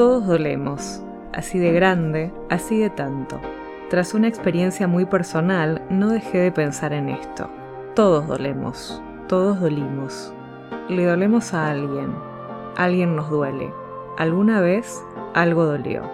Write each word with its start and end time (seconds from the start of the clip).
Todos 0.00 0.26
dolemos, 0.26 1.02
así 1.34 1.58
de 1.58 1.72
grande, 1.72 2.32
así 2.48 2.78
de 2.78 2.88
tanto. 2.88 3.38
Tras 3.90 4.14
una 4.14 4.28
experiencia 4.28 4.88
muy 4.88 5.04
personal, 5.04 5.82
no 5.90 6.08
dejé 6.08 6.38
de 6.38 6.52
pensar 6.52 6.94
en 6.94 7.10
esto. 7.10 7.50
Todos 7.94 8.26
dolemos, 8.26 9.02
todos 9.28 9.60
dolimos. 9.60 10.32
Le 10.88 11.04
dolemos 11.04 11.52
a 11.52 11.70
alguien, 11.70 12.14
alguien 12.78 13.14
nos 13.14 13.28
duele. 13.28 13.74
Alguna 14.16 14.62
vez 14.62 15.04
algo 15.34 15.66
dolió, 15.66 16.04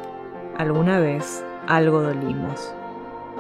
alguna 0.59 0.99
vez 0.99 1.45
algo 1.69 2.03
dolimos. 2.03 2.75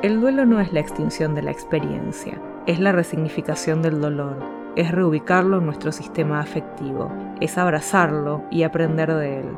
El 0.02 0.20
duelo 0.20 0.46
no 0.46 0.60
es 0.60 0.72
la 0.72 0.78
extinción 0.78 1.34
de 1.34 1.42
la 1.42 1.50
experiencia, 1.50 2.40
es 2.66 2.78
la 2.78 2.92
resignificación 2.92 3.82
del 3.82 4.00
dolor, 4.00 4.36
es 4.76 4.92
reubicarlo 4.92 5.58
en 5.58 5.66
nuestro 5.66 5.90
sistema 5.90 6.38
afectivo, 6.38 7.10
es 7.40 7.58
abrazarlo 7.58 8.44
y 8.52 8.62
aprender 8.62 9.12
de 9.12 9.40
él. 9.40 9.48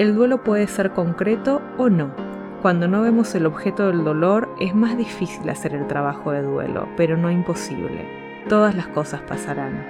El 0.00 0.14
duelo 0.14 0.42
puede 0.42 0.66
ser 0.66 0.92
concreto 0.92 1.60
o 1.76 1.90
no, 1.90 2.10
cuando 2.62 2.88
no 2.88 3.02
vemos 3.02 3.34
el 3.34 3.44
objeto 3.44 3.88
del 3.88 4.02
dolor 4.02 4.48
es 4.58 4.74
más 4.74 4.96
difícil 4.96 5.46
hacer 5.50 5.74
el 5.74 5.86
trabajo 5.88 6.32
de 6.32 6.40
duelo, 6.40 6.88
pero 6.96 7.18
no 7.18 7.30
imposible. 7.30 8.08
Todas 8.48 8.74
las 8.74 8.86
cosas 8.86 9.20
pasarán. 9.20 9.84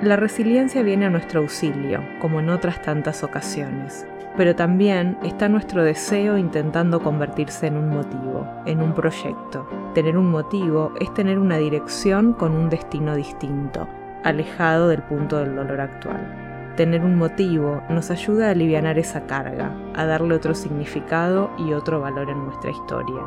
La 0.00 0.16
resiliencia 0.16 0.82
viene 0.82 1.04
a 1.04 1.10
nuestro 1.10 1.40
auxilio, 1.40 2.02
como 2.22 2.40
en 2.40 2.48
otras 2.48 2.80
tantas 2.80 3.22
ocasiones, 3.22 4.06
pero 4.34 4.56
también 4.56 5.18
está 5.22 5.50
nuestro 5.50 5.84
deseo 5.84 6.38
intentando 6.38 7.02
convertirse 7.02 7.66
en 7.66 7.76
un 7.76 7.90
motivo, 7.90 8.46
en 8.64 8.80
un 8.80 8.94
proyecto. 8.94 9.68
Tener 9.92 10.16
un 10.16 10.30
motivo 10.30 10.94
es 10.98 11.12
tener 11.12 11.38
una 11.38 11.58
dirección 11.58 12.32
con 12.32 12.52
un 12.52 12.70
destino 12.70 13.14
distinto, 13.14 13.86
alejado 14.24 14.88
del 14.88 15.02
punto 15.02 15.36
del 15.36 15.54
dolor 15.54 15.82
actual. 15.82 16.49
Tener 16.80 17.04
un 17.04 17.16
motivo 17.16 17.82
nos 17.90 18.10
ayuda 18.10 18.46
a 18.46 18.50
aliviar 18.52 18.98
esa 18.98 19.26
carga, 19.26 19.76
a 19.94 20.06
darle 20.06 20.34
otro 20.34 20.54
significado 20.54 21.50
y 21.58 21.74
otro 21.74 22.00
valor 22.00 22.30
en 22.30 22.42
nuestra 22.46 22.70
historia. 22.70 23.20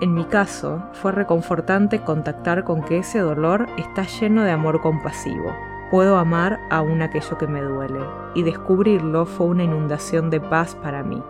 En 0.00 0.14
mi 0.14 0.24
caso, 0.24 0.82
fue 0.94 1.12
reconfortante 1.12 2.00
contactar 2.00 2.64
con 2.64 2.80
que 2.82 2.96
ese 2.96 3.18
dolor 3.18 3.66
está 3.76 4.04
lleno 4.04 4.44
de 4.44 4.50
amor 4.52 4.80
compasivo. 4.80 5.54
Puedo 5.90 6.16
amar 6.16 6.58
aún 6.70 7.02
aquello 7.02 7.36
que 7.36 7.46
me 7.46 7.60
duele, 7.60 8.00
y 8.34 8.44
descubrirlo 8.44 9.26
fue 9.26 9.48
una 9.48 9.64
inundación 9.64 10.30
de 10.30 10.40
paz 10.40 10.74
para 10.74 11.02
mí. 11.02 11.22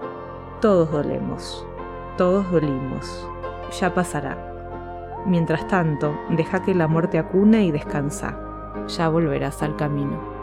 Todos 0.61 0.93
dolemos, 0.93 1.67
todos 2.17 2.49
dolimos, 2.53 3.29
ya 3.81 3.93
pasará. 3.93 4.39
Mientras 5.27 5.67
tanto, 5.67 6.17
deja 6.31 6.63
que 6.63 6.71
el 6.71 6.81
amor 6.81 7.09
te 7.09 7.19
acune 7.19 7.65
y 7.65 7.73
descansa, 7.73 8.39
ya 8.87 9.09
volverás 9.09 9.65
al 9.65 9.75
camino. 9.75 10.36